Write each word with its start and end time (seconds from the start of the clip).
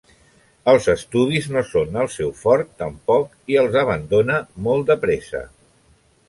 Els 0.71 0.85
estudis 0.93 1.49
no 1.55 1.61
són 1.71 1.99
el 2.03 2.09
seu 2.13 2.31
fort 2.39 2.71
tampoc 2.85 3.37
i 3.55 3.59
els 3.65 3.79
abandona 3.83 4.39
molt 4.71 4.91
de 4.91 4.97
pressa. 5.07 5.45